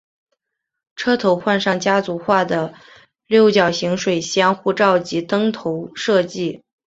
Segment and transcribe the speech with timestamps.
[0.95, 2.73] 车头换上家族化的
[3.27, 5.51] 六角形水箱护罩及头
[5.85, 6.63] 灯设计。